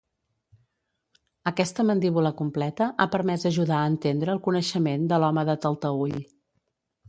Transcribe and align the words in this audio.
Aquesta 1.51 1.85
mandíbula 1.89 2.31
completa 2.41 2.89
ha 3.05 3.09
permès 3.17 3.47
ajudar 3.53 3.77
a 3.83 3.93
entendre 3.93 4.35
el 4.37 4.43
coneixement 4.51 5.09
de 5.15 5.23
l'home 5.23 5.49
de 5.55 5.61
Talteüll. 5.67 6.21